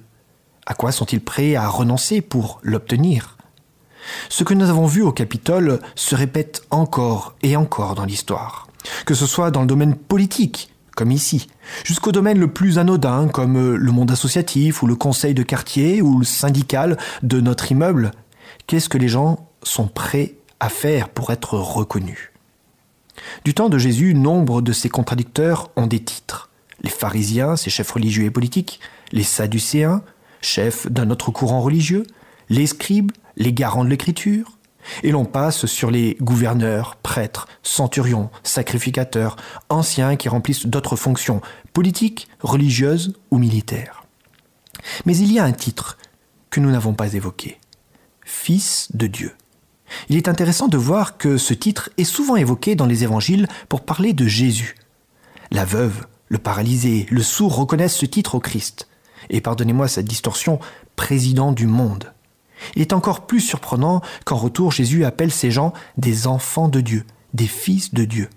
À 0.66 0.75
quoi 0.75 0.90
sont-ils 0.90 1.23
prêts 1.23 1.54
à 1.54 1.68
renoncer 1.68 2.21
pour 2.21 2.59
l'obtenir? 2.62 3.37
Ce 4.28 4.45
que 4.45 4.54
nous 4.54 4.68
avons 4.68 4.87
vu 4.87 5.02
au 5.02 5.12
Capitole 5.12 5.80
se 5.95 6.14
répète 6.14 6.62
encore 6.71 7.35
et 7.42 7.56
encore 7.56 7.95
dans 7.95 8.04
l'histoire, 8.04 8.68
que 9.04 9.14
ce 9.14 9.26
soit 9.26 9.50
dans 9.50 9.62
le 9.62 9.66
domaine 9.66 9.97
politique, 9.97 10.71
comme 10.97 11.12
ici, 11.12 11.47
jusqu'au 11.85 12.11
domaine 12.11 12.41
le 12.41 12.49
plus 12.49 12.79
anodin, 12.79 13.29
comme 13.29 13.57
euh, 13.57 13.76
le 13.76 13.93
monde 13.93 14.11
associatif 14.11 14.83
ou 14.83 14.87
le 14.87 14.97
conseil 14.97 15.35
de 15.35 15.45
quartier 15.45 16.03
ou 16.03 16.19
le 16.19 16.25
syndical 16.25 16.97
de 17.23 17.41
notre 17.41 17.71
immeuble. 17.71 18.11
Qu'est-ce 18.67 18.88
que 18.88 18.99
les 18.99 19.09
gens 19.09 19.49
sont 19.62 19.87
prêts 19.87 20.35
à 20.59 20.71
faire 20.71 21.11
pour 21.11 21.31
être 21.31 21.55
reconnus? 21.59 22.33
Du 23.45 23.55
temps 23.55 23.69
de 23.69 23.79
Jésus, 23.79 24.15
nombre 24.15 24.62
de 24.62 24.73
ses 24.73 24.88
contradicteurs 24.88 25.71
ont 25.76 25.87
des 25.87 26.00
titres. 26.00 26.49
Les 26.83 26.91
pharisiens, 26.91 27.57
ses 27.57 27.71
chefs 27.71 27.91
religieux 27.91 28.25
et 28.25 28.31
politiques, 28.31 28.81
les 29.12 29.23
sadducéens, 29.23 30.03
chefs 30.41 30.91
d'un 30.91 31.11
autre 31.11 31.31
courant 31.31 31.61
religieux, 31.61 32.07
les 32.49 32.67
scribes, 32.67 33.12
les 33.37 33.53
garants 33.53 33.85
de 33.85 33.91
l'écriture, 33.91 34.56
Et 35.02 35.11
l'on 35.11 35.25
passe 35.25 35.66
sur 35.66 35.90
les 35.90 36.16
gouverneurs, 36.21 36.97
prêtres, 36.97 37.49
centurions, 37.62 38.31
sacrificateurs, 38.43 39.37
anciens 39.69 40.16
qui 40.16 40.28
remplissent 40.28 40.66
d'autres 40.66 40.97
fonctions 40.97 41.40
politiques, 41.73 42.28
religieuses 42.40 43.14
ou 43.31 43.38
militaires. 43.38 44.05
Mais 45.05 45.16
il 45.16 45.33
y 45.33 45.38
a 45.38 45.45
un 45.45 45.52
titre 45.52 45.99
que 46.50 46.61
nous 46.61 46.71
n'avons 46.71 46.95
pas 46.95 47.14
évoqué. 47.14 47.59
Fils 48.25 48.88
de 48.95 49.07
Dieu. 49.07 49.35
Il 50.09 50.16
est 50.16 50.28
intéressant 50.28 50.69
de 50.69 50.76
voir 50.76 51.16
que 51.16 51.38
ce 51.38 51.55
titre 51.55 51.90
est 51.97 52.05
souvent 52.05 52.37
évoqué 52.37 52.75
dans 52.75 52.87
les 52.87 53.05
évangiles 53.05 53.47
pour 53.69 53.85
parler 53.85 54.12
de 54.12 54.26
Jésus. 54.26 54.75
La 55.50 55.64
veuve, 55.64 56.07
le 56.28 56.38
paralysé, 56.38 57.07
le 57.11 57.23
sourd 57.23 57.55
reconnaissent 57.55 57.97
ce 57.97 58.07
titre 58.07 58.35
au 58.35 58.40
Christ. 58.40 58.88
Et 59.31 59.40
pardonnez-moi 59.40 59.88
cette 59.88 60.07
distorsion, 60.07 60.59
président 60.97 61.52
du 61.52 61.66
monde. 61.66 62.12
Il 62.75 62.83
est 62.83 62.93
encore 62.93 63.27
plus 63.27 63.41
surprenant 63.41 64.01
qu'en 64.25 64.37
retour 64.37 64.73
Jésus 64.73 65.05
appelle 65.05 65.33
ces 65.33 65.51
gens 65.51 65.73
des 65.97 66.27
enfants 66.27 66.69
de 66.69 66.81
Dieu, 66.81 67.05
des 67.35 67.47
fils 67.47 67.93
de 67.95 68.05
Dieu. 68.05 68.29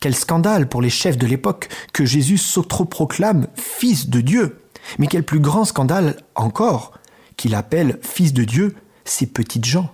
Quel 0.00 0.14
scandale 0.14 0.68
pour 0.68 0.82
les 0.82 0.90
chefs 0.90 1.18
de 1.18 1.26
l'époque 1.26 1.68
que 1.92 2.04
Jésus 2.04 2.38
s'autoproclame 2.38 3.48
fils 3.54 4.08
de 4.08 4.20
Dieu. 4.20 4.58
Mais 4.98 5.06
quel 5.06 5.24
plus 5.24 5.40
grand 5.40 5.64
scandale 5.64 6.16
encore 6.34 6.92
qu'il 7.36 7.54
appelle 7.54 7.98
fils 8.02 8.32
de 8.32 8.44
Dieu 8.44 8.74
ces 9.04 9.26
petites 9.26 9.64
gens. 9.64 9.92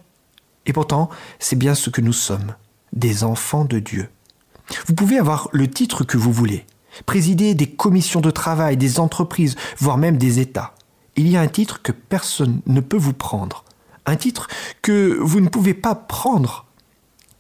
Et 0.67 0.73
pourtant, 0.73 1.09
c'est 1.39 1.57
bien 1.57 1.75
ce 1.75 1.91
que 1.91 2.01
nous 2.01 2.13
sommes, 2.13 2.55
des 2.93 3.25
enfants 3.25 3.65
de 3.65 3.79
Dieu. 3.79 4.09
Vous 4.87 4.95
pouvez 4.95 5.19
avoir 5.19 5.49
le 5.53 5.69
titre 5.69 6.05
que 6.05 6.19
vous 6.19 6.33
voulez, 6.33 6.67
présider 7.07 7.55
des 7.55 7.69
commissions 7.69 8.21
de 8.21 8.31
travail, 8.31 8.77
des 8.77 9.01
entreprises, 9.01 9.57
voire 9.79 9.97
même 9.97 10.19
des 10.19 10.41
États. 10.41 10.75
Il 11.19 11.27
y 11.27 11.37
a 11.37 11.41
un 11.41 11.49
titre 11.49 11.83
que 11.83 11.91
personne 11.91 12.61
ne 12.67 12.79
peut 12.81 12.97
vous 12.97 13.13
prendre, 13.13 13.65
un 14.07 14.15
titre 14.15 14.47
que 14.83 15.19
vous 15.21 15.41
ne 15.41 15.49
pouvez 15.49 15.75
pas 15.75 15.97
prendre, 15.97 16.65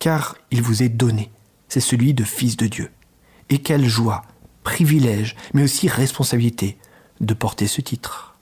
car 0.00 0.37
il 0.50 0.62
vous 0.62 0.82
est 0.82 0.88
donné. 0.88 1.30
C'est 1.68 1.78
celui 1.78 2.12
de 2.12 2.25
Fils 2.25 2.56
de 2.56 2.66
Dieu. 2.66 2.90
Et 3.50 3.58
quelle 3.58 3.87
joie, 3.87 4.23
privilège, 4.64 5.37
mais 5.54 5.62
aussi 5.62 5.87
responsabilité 5.87 6.76
de 7.20 7.35
porter 7.35 7.68
ce 7.68 7.80
titre. 7.80 8.37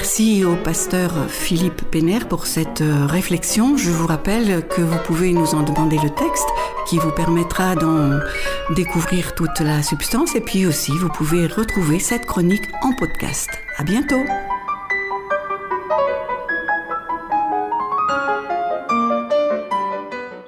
Merci 0.00 0.44
au 0.44 0.54
pasteur 0.54 1.10
Philippe 1.28 1.82
Péner 1.90 2.20
pour 2.20 2.46
cette 2.46 2.82
euh, 2.82 3.04
réflexion. 3.06 3.76
Je 3.76 3.90
vous 3.90 4.06
rappelle 4.06 4.64
que 4.68 4.80
vous 4.80 4.98
pouvez 5.04 5.32
nous 5.32 5.56
en 5.56 5.64
demander 5.64 5.96
le 5.96 6.08
texte 6.10 6.46
qui 6.88 6.98
vous 6.98 7.10
permettra 7.10 7.74
d'en 7.74 8.20
découvrir 8.76 9.34
toute 9.34 9.58
la 9.58 9.82
substance 9.82 10.36
et 10.36 10.40
puis 10.40 10.66
aussi 10.66 10.92
vous 10.92 11.08
pouvez 11.08 11.48
retrouver 11.48 11.98
cette 11.98 12.26
chronique 12.26 12.62
en 12.82 12.92
podcast. 12.94 13.50
À 13.76 13.82
bientôt. 13.82 14.22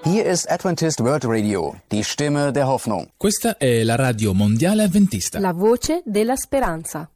Hier 0.04 0.30
ist 0.30 0.49
Adventist 0.49 1.00
World 1.00 1.25
Radio, 1.25 1.75
die 1.90 2.04
Stimme 2.04 2.52
der 2.52 2.69
Hoffnung. 2.69 3.09
Questa 3.16 3.57
è 3.59 3.83
la 3.83 3.97
radio 3.97 4.33
mondiale 4.33 4.85
adventista. 4.85 5.40
La 5.40 5.52
voce 5.52 6.02
della 6.04 6.37
speranza. 6.37 7.09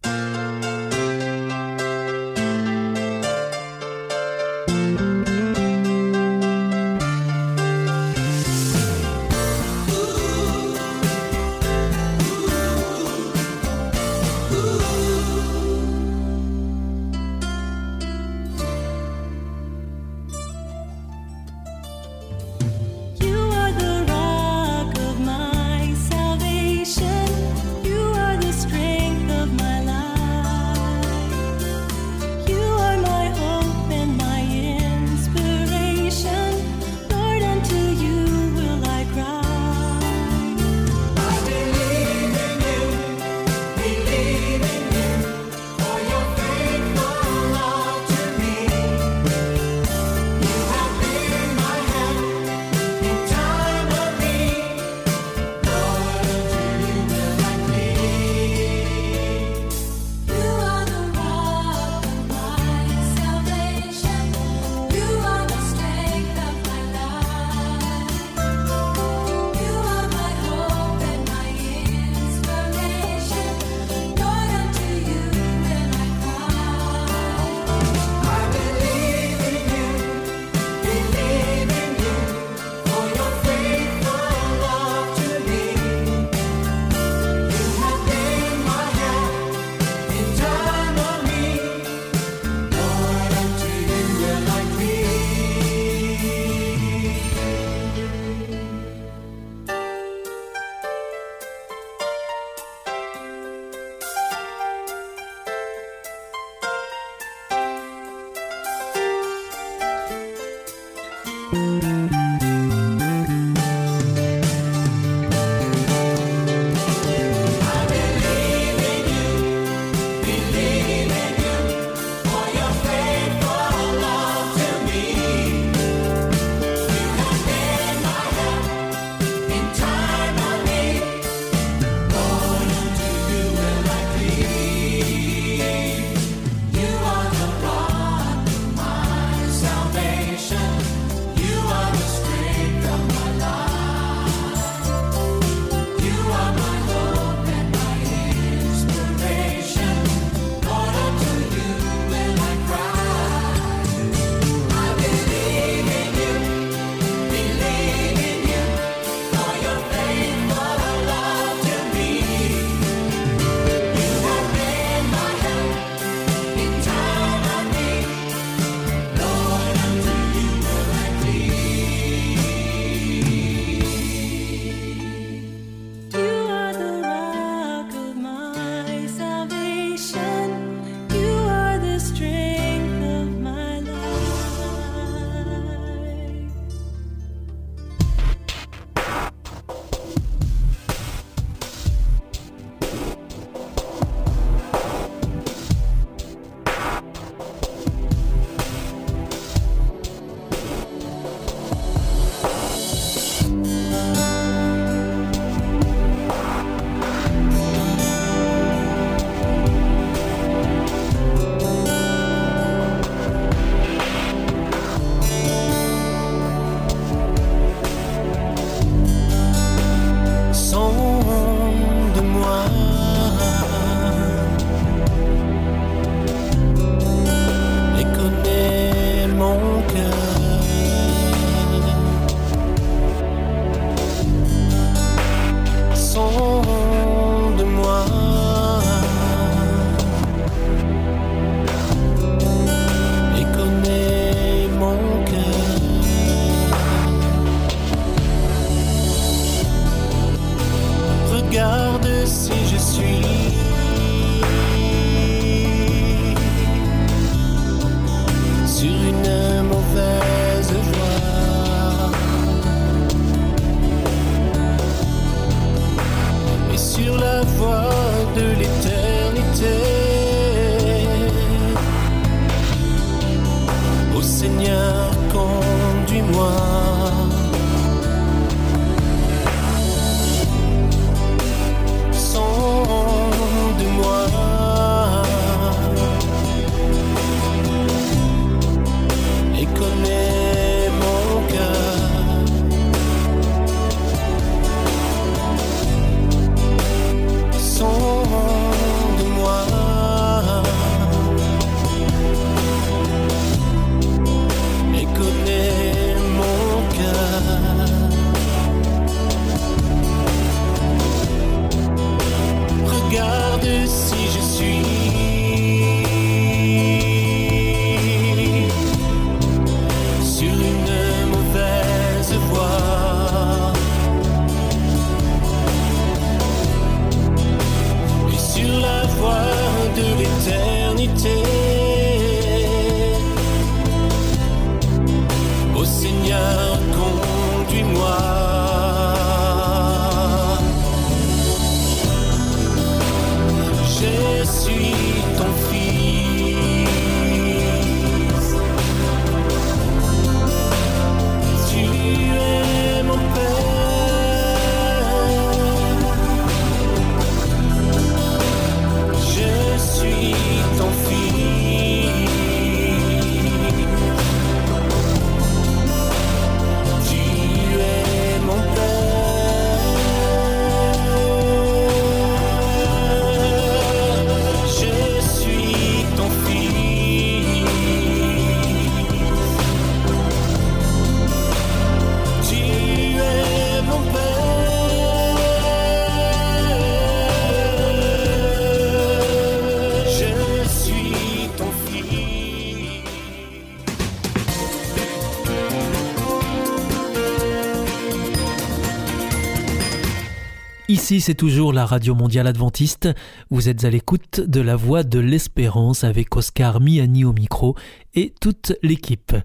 Ici, 401.05 401.21
c'est 401.21 401.35
toujours 401.35 401.75
la 401.75 401.85
Radio 401.85 402.15
Mondiale 402.15 402.47
Adventiste. 402.47 403.11
Vous 403.51 403.69
êtes 403.69 403.85
à 403.85 403.91
l'écoute 403.91 404.41
de 404.41 404.63
la 404.63 404.75
Voix 404.75 405.03
de 405.03 405.19
l'Espérance 405.19 406.03
avec 406.03 406.35
Oscar 406.35 406.81
Miani 406.81 407.27
au 407.27 407.35
micro 407.35 407.77
et 408.15 408.33
toute 408.41 408.73
l'équipe. 408.83 409.37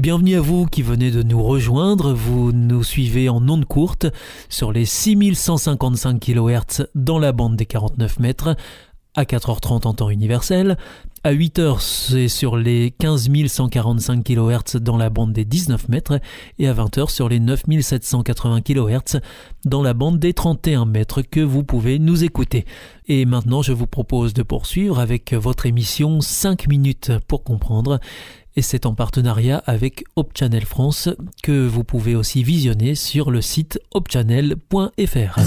Bienvenue 0.00 0.34
à 0.34 0.40
vous 0.40 0.66
qui 0.66 0.82
venez 0.82 1.12
de 1.12 1.22
nous 1.22 1.40
rejoindre. 1.40 2.12
Vous 2.12 2.50
nous 2.50 2.82
suivez 2.82 3.28
en 3.28 3.48
ondes 3.48 3.64
courtes 3.64 4.08
sur 4.48 4.72
les 4.72 4.86
6155 4.86 6.18
kHz 6.18 6.88
dans 6.96 7.20
la 7.20 7.30
bande 7.30 7.54
des 7.54 7.66
49 7.66 8.18
mètres 8.18 8.56
à 9.14 9.22
4h30 9.22 9.86
en 9.86 9.94
temps 9.94 10.10
universel, 10.10 10.76
à 11.24 11.32
8h, 11.32 11.80
c'est 11.80 12.28
sur 12.28 12.58
les 12.58 12.90
15 12.90 13.30
145 13.46 14.22
kHz 14.22 14.76
dans 14.76 14.98
la 14.98 15.08
bande 15.08 15.32
des 15.32 15.46
19 15.46 15.88
mètres 15.88 16.20
et 16.58 16.68
à 16.68 16.74
20h 16.74 17.08
sur 17.08 17.30
les 17.30 17.40
9 17.40 17.62
780 17.80 18.60
kHz 18.60 19.20
dans 19.64 19.82
la 19.82 19.94
bande 19.94 20.18
des 20.18 20.34
31 20.34 20.84
mètres 20.84 21.22
que 21.22 21.40
vous 21.40 21.64
pouvez 21.64 21.98
nous 21.98 22.24
écouter. 22.24 22.66
Et 23.08 23.24
maintenant, 23.24 23.62
je 23.62 23.72
vous 23.72 23.86
propose 23.86 24.34
de 24.34 24.42
poursuivre 24.42 25.00
avec 25.00 25.32
votre 25.32 25.64
émission 25.64 26.20
5 26.20 26.68
minutes 26.68 27.10
pour 27.26 27.42
comprendre. 27.42 28.00
Et 28.54 28.62
c'est 28.62 28.84
en 28.84 28.94
partenariat 28.94 29.62
avec 29.64 30.04
Hope 30.16 30.32
Channel 30.38 30.66
France 30.66 31.08
que 31.42 31.66
vous 31.66 31.84
pouvez 31.84 32.14
aussi 32.14 32.42
visionner 32.42 32.94
sur 32.94 33.30
le 33.30 33.40
site 33.40 33.80
hopechannel.fr. 33.94 35.40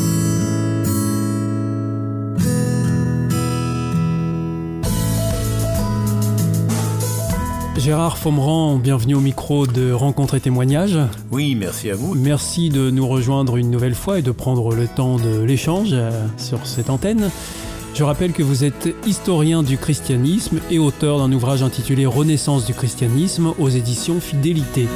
Gérard 7.77 8.17
Fomran, 8.17 8.77
bienvenue 8.77 9.13
au 9.13 9.19
micro 9.19 9.67
de 9.67 9.91
Rencontre 9.91 10.33
et 10.33 10.39
témoignages. 10.39 10.97
Oui, 11.29 11.53
merci 11.53 11.91
à 11.91 11.95
vous. 11.95 12.15
Merci 12.15 12.69
de 12.69 12.89
nous 12.89 13.07
rejoindre 13.07 13.55
une 13.55 13.69
nouvelle 13.69 13.93
fois 13.93 14.17
et 14.17 14.23
de 14.23 14.31
prendre 14.31 14.73
le 14.73 14.87
temps 14.87 15.17
de 15.17 15.41
l'échange 15.43 15.89
euh, 15.93 16.25
sur 16.37 16.65
cette 16.65 16.89
antenne. 16.89 17.29
Je 17.93 18.03
rappelle 18.03 18.33
que 18.33 18.41
vous 18.41 18.63
êtes 18.63 18.89
historien 19.05 19.61
du 19.61 19.77
christianisme 19.77 20.59
et 20.71 20.79
auteur 20.79 21.19
d'un 21.19 21.31
ouvrage 21.31 21.61
intitulé 21.61 22.07
Renaissance 22.07 22.65
du 22.65 22.73
christianisme 22.73 23.53
aux 23.59 23.69
éditions 23.69 24.19
Fidélité. 24.19 24.87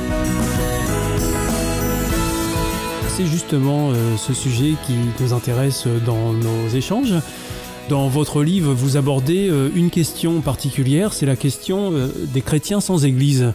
C'est 3.10 3.28
justement 3.28 3.92
euh, 3.92 4.18
ce 4.18 4.34
sujet 4.34 4.74
qui 4.88 4.94
nous 5.20 5.34
intéresse 5.34 5.86
dans 6.06 6.34
nos 6.34 6.68
échanges. 6.74 7.14
Dans 7.92 8.08
votre 8.08 8.42
livre, 8.42 8.74
vous 8.74 8.96
abordez 8.96 9.50
euh, 9.50 9.70
une 9.76 9.90
question 9.90 10.40
particulière, 10.40 11.12
c'est 11.12 11.26
la 11.26 11.36
question 11.36 11.92
euh, 11.92 12.08
des 12.34 12.42
chrétiens 12.42 12.80
sans 12.80 13.04
Église. 13.04 13.52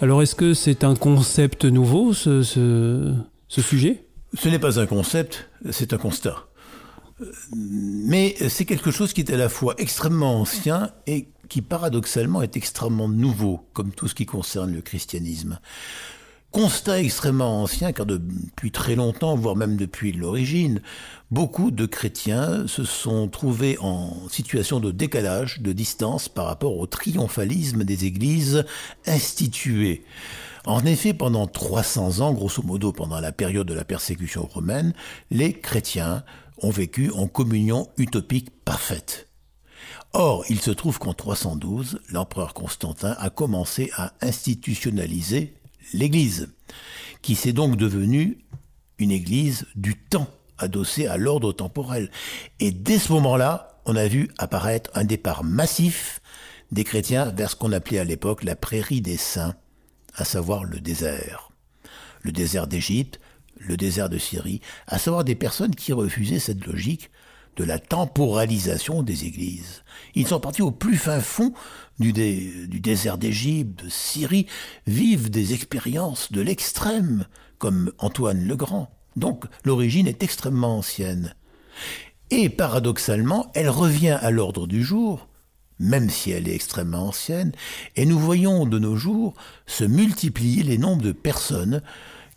Alors 0.00 0.22
est-ce 0.22 0.34
que 0.34 0.54
c'est 0.54 0.84
un 0.84 0.94
concept 0.94 1.66
nouveau, 1.66 2.14
ce, 2.14 2.42
sujet? 3.46 4.06
Ce 4.32 4.48
n'est 4.48 4.58
pas 4.58 4.80
un 4.80 4.86
concept, 4.86 5.50
c'est 5.70 5.92
un 5.92 5.98
constat. 5.98 6.46
Mais 7.54 8.34
c'est 8.48 8.64
quelque 8.64 8.90
chose 8.90 9.12
qui 9.12 9.20
est 9.20 9.30
à 9.30 9.36
la 9.36 9.50
fois 9.50 9.74
extrêmement 9.76 10.40
ancien 10.40 10.90
et 11.06 11.28
qui 11.50 11.60
paradoxalement 11.60 12.40
est 12.40 12.56
extrêmement 12.56 13.10
nouveau, 13.10 13.68
comme 13.74 13.92
tout 13.92 14.08
ce 14.08 14.14
qui 14.14 14.24
concerne 14.24 14.72
le 14.72 14.80
christianisme. 14.80 15.58
Constat 16.54 17.00
extrêmement 17.00 17.62
ancien, 17.62 17.90
car 17.90 18.06
depuis 18.06 18.70
très 18.70 18.94
longtemps, 18.94 19.34
voire 19.34 19.56
même 19.56 19.76
depuis 19.76 20.12
l'origine, 20.12 20.82
beaucoup 21.32 21.72
de 21.72 21.84
chrétiens 21.84 22.68
se 22.68 22.84
sont 22.84 23.26
trouvés 23.26 23.76
en 23.80 24.28
situation 24.28 24.78
de 24.78 24.92
décalage, 24.92 25.62
de 25.62 25.72
distance 25.72 26.28
par 26.28 26.46
rapport 26.46 26.78
au 26.78 26.86
triomphalisme 26.86 27.82
des 27.82 28.04
églises 28.04 28.64
instituées. 29.04 30.04
En 30.64 30.86
effet, 30.86 31.12
pendant 31.12 31.48
300 31.48 32.20
ans, 32.20 32.32
grosso 32.32 32.62
modo 32.62 32.92
pendant 32.92 33.18
la 33.18 33.32
période 33.32 33.66
de 33.66 33.74
la 33.74 33.84
persécution 33.84 34.46
romaine, 34.46 34.94
les 35.32 35.54
chrétiens 35.54 36.22
ont 36.58 36.70
vécu 36.70 37.10
en 37.10 37.26
communion 37.26 37.88
utopique 37.98 38.50
parfaite. 38.64 39.28
Or, 40.12 40.44
il 40.48 40.60
se 40.60 40.70
trouve 40.70 41.00
qu'en 41.00 41.14
312, 41.14 41.98
l'empereur 42.10 42.54
Constantin 42.54 43.16
a 43.18 43.28
commencé 43.28 43.90
à 43.96 44.12
institutionnaliser 44.20 45.56
l'Église, 45.94 46.48
qui 47.22 47.36
s'est 47.36 47.52
donc 47.52 47.76
devenue 47.76 48.38
une 48.98 49.12
Église 49.12 49.66
du 49.76 49.96
temps, 49.96 50.28
adossée 50.58 51.06
à 51.06 51.16
l'ordre 51.16 51.52
temporel. 51.52 52.10
Et 52.60 52.72
dès 52.72 52.98
ce 52.98 53.12
moment-là, 53.12 53.80
on 53.86 53.96
a 53.96 54.06
vu 54.06 54.30
apparaître 54.38 54.90
un 54.94 55.04
départ 55.04 55.44
massif 55.44 56.20
des 56.72 56.84
chrétiens 56.84 57.26
vers 57.26 57.50
ce 57.50 57.56
qu'on 57.56 57.72
appelait 57.72 57.98
à 57.98 58.04
l'époque 58.04 58.44
la 58.44 58.56
prairie 58.56 59.00
des 59.00 59.16
saints, 59.16 59.54
à 60.14 60.24
savoir 60.24 60.64
le 60.64 60.80
désert. 60.80 61.50
Le 62.22 62.32
désert 62.32 62.66
d'Égypte, 62.66 63.20
le 63.58 63.76
désert 63.76 64.08
de 64.08 64.18
Syrie, 64.18 64.60
à 64.86 64.98
savoir 64.98 65.24
des 65.24 65.34
personnes 65.34 65.74
qui 65.74 65.92
refusaient 65.92 66.38
cette 66.38 66.66
logique 66.66 67.10
de 67.56 67.64
la 67.64 67.78
temporalisation 67.78 69.02
des 69.02 69.24
églises. 69.24 69.82
Ils 70.14 70.26
sont 70.26 70.40
partis 70.40 70.62
au 70.62 70.70
plus 70.70 70.96
fin 70.96 71.20
fond 71.20 71.52
du, 71.98 72.12
désert 72.12 73.18
d'Égypte, 73.18 73.84
de 73.84 73.88
Syrie, 73.88 74.46
vivent 74.86 75.30
des 75.30 75.54
expériences 75.54 76.32
de 76.32 76.40
l'extrême, 76.40 77.26
comme 77.58 77.92
Antoine 77.98 78.44
le 78.44 78.56
Grand. 78.56 78.90
Donc 79.16 79.44
l'origine 79.64 80.08
est 80.08 80.22
extrêmement 80.22 80.78
ancienne. 80.78 81.34
Et 82.30 82.48
paradoxalement, 82.48 83.50
elle 83.54 83.68
revient 83.68 84.18
à 84.20 84.30
l'ordre 84.30 84.66
du 84.66 84.82
jour, 84.82 85.28
même 85.78 86.10
si 86.10 86.30
elle 86.30 86.48
est 86.48 86.54
extrêmement 86.54 87.08
ancienne, 87.08 87.52
et 87.96 88.06
nous 88.06 88.18
voyons 88.18 88.66
de 88.66 88.78
nos 88.78 88.96
jours 88.96 89.34
se 89.66 89.84
multiplier 89.84 90.62
les 90.62 90.78
nombres 90.78 91.02
de 91.02 91.12
personnes 91.12 91.82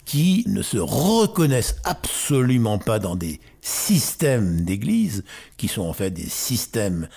qui 0.05 0.45
ne 0.47 0.61
se 0.61 0.77
reconnaissent 0.77 1.75
absolument 1.83 2.77
pas 2.77 2.97
dans 2.97 3.15
des 3.15 3.41
systèmes 3.67 4.61
d'église, 4.61 5.25
qui 5.57 5.67
sont 5.67 5.81
en 5.81 5.93
fait 5.93 6.09
des 6.09 6.29
systèmes 6.29 7.09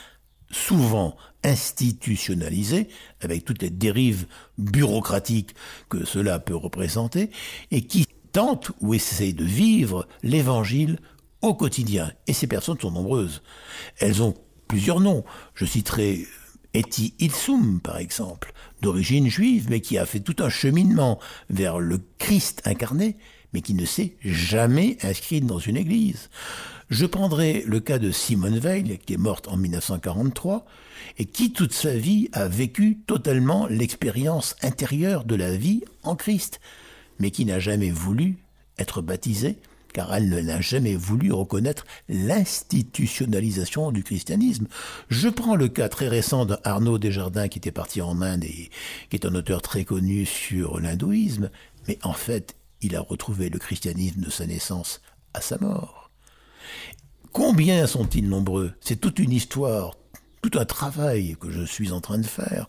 souvent 0.50 1.16
institutionnalisés, 1.44 2.88
avec 3.20 3.44
toutes 3.44 3.62
les 3.62 3.70
dérives 3.70 4.26
bureaucratiques 4.58 5.54
que 5.88 6.04
cela 6.04 6.40
peut 6.40 6.56
représenter, 6.56 7.30
et 7.70 7.82
qui 7.82 8.06
tentent 8.32 8.72
ou 8.80 8.94
essayent 8.94 9.32
de 9.32 9.44
vivre 9.44 10.08
l'évangile 10.24 10.98
au 11.40 11.54
quotidien. 11.54 12.12
Et 12.26 12.32
ces 12.32 12.48
personnes 12.48 12.80
sont 12.80 12.90
nombreuses. 12.90 13.42
Elles 13.98 14.20
ont 14.20 14.34
plusieurs 14.66 14.98
noms. 14.98 15.24
Je 15.54 15.64
citerai 15.64 16.26
Eti 16.74 17.14
Ilsum, 17.20 17.80
par 17.80 17.98
exemple, 17.98 18.52
d'origine 18.82 19.28
juive, 19.28 19.68
mais 19.70 19.80
qui 19.80 19.98
a 19.98 20.06
fait 20.06 20.20
tout 20.20 20.36
un 20.40 20.48
cheminement 20.48 21.20
vers 21.48 21.78
le 21.78 22.00
Christ 22.18 22.60
incarné, 22.64 23.16
mais 23.52 23.62
qui 23.62 23.74
ne 23.74 23.84
s'est 23.84 24.16
jamais 24.24 24.96
inscrite 25.02 25.46
dans 25.46 25.58
une 25.58 25.76
église. 25.76 26.28
Je 26.90 27.06
prendrai 27.06 27.62
le 27.66 27.78
cas 27.78 27.98
de 27.98 28.10
Simone 28.10 28.58
Veil, 28.58 28.98
qui 29.06 29.14
est 29.14 29.18
morte 29.18 29.46
en 29.48 29.56
1943, 29.56 30.66
et 31.18 31.24
qui 31.24 31.52
toute 31.52 31.72
sa 31.72 31.96
vie 31.96 32.28
a 32.32 32.48
vécu 32.48 32.98
totalement 33.06 33.66
l'expérience 33.68 34.56
intérieure 34.62 35.24
de 35.24 35.36
la 35.36 35.56
vie 35.56 35.84
en 36.02 36.16
Christ, 36.16 36.60
mais 37.20 37.30
qui 37.30 37.44
n'a 37.44 37.60
jamais 37.60 37.90
voulu 37.90 38.38
être 38.78 39.02
baptisée, 39.02 39.58
car 39.92 40.14
elle 40.14 40.28
n'a 40.28 40.60
jamais 40.60 40.94
voulu 40.94 41.32
reconnaître 41.32 41.84
l'institutionnalisation 42.08 43.92
du 43.92 44.02
christianisme. 44.02 44.66
Je 45.08 45.28
prends 45.28 45.56
le 45.56 45.68
cas 45.68 45.88
très 45.88 46.08
récent 46.08 46.44
d'Arnaud 46.44 46.98
Desjardins 46.98 47.48
qui 47.48 47.58
était 47.58 47.72
parti 47.72 48.00
en 48.00 48.22
Inde 48.22 48.44
et 48.44 48.70
qui 49.10 49.16
est 49.16 49.26
un 49.26 49.34
auteur 49.34 49.62
très 49.62 49.84
connu 49.84 50.26
sur 50.26 50.80
l'hindouisme, 50.80 51.50
mais 51.88 51.98
en 52.02 52.12
fait, 52.12 52.56
il 52.82 52.96
a 52.96 53.00
retrouvé 53.00 53.48
le 53.48 53.58
christianisme 53.58 54.20
de 54.20 54.30
sa 54.30 54.46
naissance 54.46 55.00
à 55.34 55.40
sa 55.40 55.58
mort. 55.58 56.10
Combien 57.32 57.86
sont-ils 57.86 58.28
nombreux? 58.28 58.72
C'est 58.80 59.00
toute 59.00 59.18
une 59.18 59.32
histoire, 59.32 59.96
tout 60.42 60.58
un 60.58 60.64
travail 60.64 61.36
que 61.38 61.50
je 61.50 61.62
suis 61.62 61.92
en 61.92 62.00
train 62.00 62.18
de 62.18 62.26
faire 62.26 62.68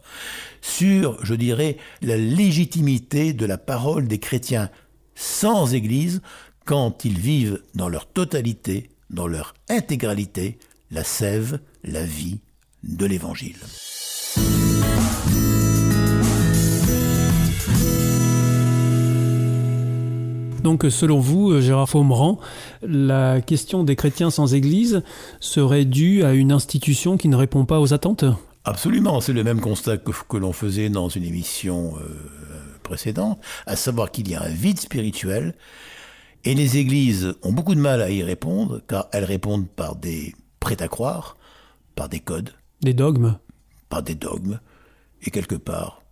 sur, 0.62 1.24
je 1.26 1.34
dirais, 1.34 1.78
la 2.02 2.18
légitimité 2.18 3.34
de 3.34 3.46
la 3.46 3.58
parole 3.58 4.08
des 4.08 4.20
chrétiens 4.20 4.70
sans 5.16 5.74
Église 5.74 6.22
quand 6.66 7.06
ils 7.06 7.18
vivent 7.18 7.62
dans 7.74 7.90
leur 7.90 8.08
totalité, 8.08 8.92
dans 9.10 9.28
leur 9.28 9.54
intégralité, 9.70 10.60
la 10.92 11.04
sève, 11.04 11.60
la 11.84 12.04
vie 12.04 12.42
de 12.84 13.06
l'Évangile. 13.06 13.58
Donc 20.64 20.86
selon 20.90 21.20
vous, 21.20 21.60
Gérard 21.60 21.90
Faumerand, 21.90 22.40
la 22.84 23.42
question 23.42 23.84
des 23.84 23.96
chrétiens 23.96 24.30
sans 24.30 24.54
Église 24.54 25.02
serait 25.40 25.86
due 25.86 26.24
à 26.24 26.34
une 26.34 26.52
institution 26.52 27.18
qui 27.18 27.30
ne 27.30 27.36
répond 27.36 27.66
pas 27.66 27.80
aux 27.80 27.94
attentes? 27.94 28.26
Absolument, 28.64 29.22
c'est 29.22 29.34
le 29.34 29.44
même 29.44 29.60
constat 29.60 29.98
que, 29.98 30.38
l'on 30.38 30.54
faisait 30.54 30.90
dans 30.90 31.10
une 31.10 31.24
émission 31.24 31.96
euh, 31.98 32.04
précédente, 32.84 33.40
à 33.66 33.76
savoir 33.76 34.12
qu'il 34.12 34.30
y 34.30 34.36
a 34.36 34.44
un 34.44 34.50
vide 34.50 34.80
spirituel 34.80 35.56
et 36.44 36.54
les 36.54 36.78
églises 36.78 37.34
ont 37.42 37.54
beaucoup 37.54 37.74
de 37.74 37.80
mal 37.80 38.02
à 38.02 38.12
y 38.12 38.22
répondre, 38.22 38.82
car 38.88 39.08
elles 39.14 39.26
répondent 39.26 39.68
par 39.68 39.96
des 39.96 40.36
prêts 40.60 40.82
à 40.82 40.88
croire, 40.88 41.38
par 41.96 42.08
des 42.08 42.20
codes. 42.20 42.52
Des 42.82 42.94
dogmes? 42.94 43.38
Par 43.90 44.04
des 44.04 44.16
dogmes. 44.16 44.60
Et 45.24 45.32
quelque 45.32 45.56
part, 45.56 46.04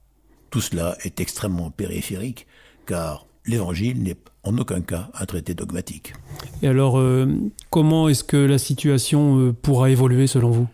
tout 0.50 0.62
cela 0.62 0.98
est 1.04 1.20
extrêmement 1.20 1.70
périphérique, 1.70 2.48
car 2.88 3.28
l'évangile 3.50 4.02
n'est 4.02 4.16
en 4.44 4.58
aucun 4.58 4.82
cas 4.82 5.10
un 5.14 5.26
traité 5.26 5.54
dogmatique. 5.54 6.14
Et 6.62 6.68
alors, 6.68 7.00
euh, 7.00 7.28
comment 7.70 8.08
est-ce 8.08 8.24
que 8.24 8.38
la 8.38 8.58
situation 8.58 9.40
euh, 9.40 9.54
pourra 9.54 9.90
évoluer 9.90 10.28
selon 10.28 10.52
vous? 10.52 10.68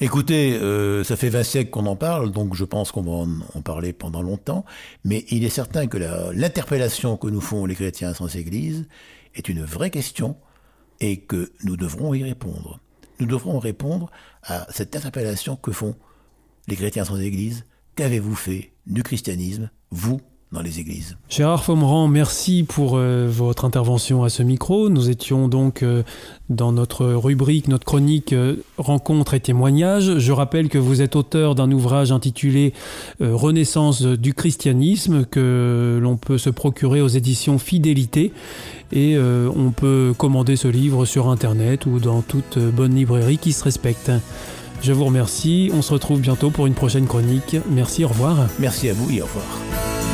Écoutez, 0.00 0.54
euh, 0.54 1.04
ça 1.04 1.16
fait 1.16 1.28
20 1.28 1.42
siècles 1.44 1.70
qu'on 1.70 1.86
en 1.86 1.94
parle, 1.94 2.32
donc 2.32 2.54
je 2.54 2.64
pense 2.64 2.90
qu'on 2.90 3.02
va 3.02 3.32
en, 3.54 3.62
parler 3.62 3.92
pendant 3.92 4.22
longtemps, 4.22 4.64
mais 5.04 5.24
il 5.30 5.44
est 5.44 5.50
certain 5.50 5.86
que 5.86 5.98
l'interpellation 6.34 7.16
que 7.16 7.28
nous 7.28 7.40
font 7.40 7.64
les 7.64 7.76
chrétiens 7.76 8.12
sans 8.12 8.34
Église 8.34 8.88
est 9.36 9.48
une 9.48 9.62
vraie 9.62 9.90
question 9.90 10.36
et 11.00 11.18
que 11.18 11.52
nous 11.62 11.76
devrons 11.76 12.12
y 12.12 12.24
répondre. 12.24 12.80
Nous 13.20 13.26
devrons 13.26 13.60
répondre 13.60 14.10
à 14.42 14.66
cette 14.70 14.96
interpellation 14.96 15.54
que 15.54 15.70
font 15.70 15.94
les 16.66 16.74
chrétiens 16.74 17.04
sans 17.04 17.20
Église. 17.20 17.64
Qu'avez-vous 17.94 18.34
fait 18.34 18.72
du 18.86 19.04
christianisme, 19.04 19.70
vous, 19.92 20.20
dans 20.54 20.62
les 20.62 20.80
églises. 20.80 21.16
Gérard 21.28 21.64
Fomerand, 21.64 22.08
merci 22.08 22.62
pour 22.62 22.92
euh, 22.94 23.28
votre 23.28 23.66
intervention 23.66 24.22
à 24.22 24.30
ce 24.30 24.42
micro. 24.42 24.88
Nous 24.88 25.10
étions 25.10 25.48
donc 25.48 25.82
euh, 25.82 26.02
dans 26.48 26.72
notre 26.72 27.06
rubrique, 27.06 27.68
notre 27.68 27.84
chronique 27.84 28.32
euh, 28.32 28.56
Rencontres 28.78 29.34
et 29.34 29.40
témoignages. 29.40 30.18
Je 30.18 30.32
rappelle 30.32 30.68
que 30.68 30.78
vous 30.78 31.02
êtes 31.02 31.16
auteur 31.16 31.54
d'un 31.54 31.70
ouvrage 31.70 32.12
intitulé 32.12 32.72
Renaissance 33.20 34.02
du 34.02 34.32
christianisme 34.32 35.24
que 35.24 35.98
l'on 36.00 36.16
peut 36.16 36.38
se 36.38 36.50
procurer 36.50 37.02
aux 37.02 37.08
éditions 37.08 37.58
Fidélité. 37.58 38.32
Et 38.92 39.18
on 39.18 39.70
peut 39.72 40.14
commander 40.16 40.54
ce 40.54 40.68
livre 40.68 41.04
sur 41.04 41.28
Internet 41.28 41.86
ou 41.86 41.98
dans 41.98 42.22
toute 42.22 42.58
bonne 42.58 42.94
librairie 42.94 43.38
qui 43.38 43.52
se 43.52 43.64
respecte. 43.64 44.10
Je 44.84 44.92
vous 44.92 45.06
remercie. 45.06 45.70
On 45.72 45.82
se 45.82 45.92
retrouve 45.92 46.20
bientôt 46.20 46.50
pour 46.50 46.66
une 46.66 46.74
prochaine 46.74 47.06
chronique. 47.06 47.56
Merci, 47.70 48.04
au 48.04 48.08
revoir. 48.08 48.36
Merci 48.58 48.90
à 48.90 48.92
vous 48.92 49.10
et 49.10 49.22
au 49.22 49.24
revoir. 49.24 50.13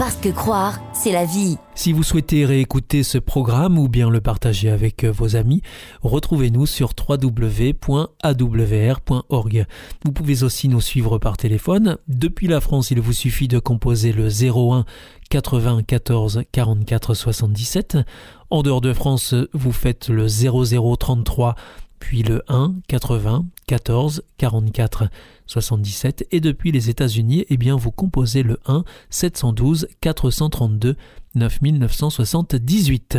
Parce 0.00 0.16
que 0.16 0.30
croire, 0.30 0.80
c'est 0.94 1.12
la 1.12 1.26
vie. 1.26 1.58
Si 1.74 1.92
vous 1.92 2.02
souhaitez 2.02 2.46
réécouter 2.46 3.02
ce 3.02 3.18
programme 3.18 3.78
ou 3.78 3.86
bien 3.86 4.08
le 4.08 4.22
partager 4.22 4.70
avec 4.70 5.04
euh, 5.04 5.12
vos 5.12 5.36
amis, 5.36 5.60
retrouvez-nous 6.00 6.64
sur 6.64 6.94
www.awr.org. 7.06 8.06
Vous 10.02 10.12
pouvez 10.12 10.42
aussi 10.42 10.68
nous 10.68 10.80
suivre 10.80 11.18
par 11.18 11.36
téléphone. 11.36 11.98
Depuis 12.08 12.46
la 12.46 12.62
France, 12.62 12.90
il 12.90 12.98
vous 12.98 13.12
suffit 13.12 13.46
de 13.46 13.58
composer 13.58 14.14
le 14.14 14.28
01 14.28 14.86
94 15.28 16.44
44 16.50 17.12
77. 17.12 17.98
En 18.48 18.62
dehors 18.62 18.80
de 18.80 18.94
France, 18.94 19.34
vous 19.52 19.72
faites 19.72 20.08
le 20.08 20.28
0033 20.28 21.56
puis 22.00 22.24
le 22.24 22.42
1 22.48 22.74
80 22.88 23.46
14 23.68 24.24
44 24.38 25.04
77 25.46 26.26
et 26.32 26.40
depuis 26.40 26.72
les 26.72 26.90
États-Unis, 26.90 27.44
eh 27.48 27.56
bien 27.56 27.76
vous 27.76 27.92
composez 27.92 28.42
le 28.42 28.58
1 28.66 28.84
712 29.10 29.86
432 30.00 30.96
9978. 31.36 33.18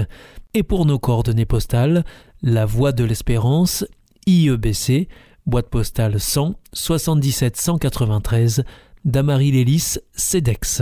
Et 0.54 0.64
pour 0.64 0.86
nos 0.86 1.00
coordonnées 1.00 1.46
postales, 1.46 2.04
la 2.42 2.66
Voie 2.66 2.92
de 2.92 3.06
l'Espérance, 3.06 3.86
IEBC, 4.28 5.08
boîte 5.46 5.70
postale 5.70 6.20
100 6.20 6.56
77 6.74 7.56
193, 7.56 8.64
Damary 9.06 9.52
Lélis, 9.52 9.98
CEDEX. 10.14 10.82